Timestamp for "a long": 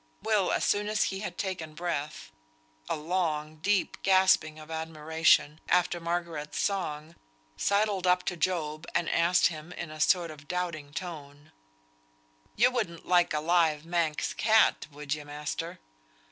2.89-3.57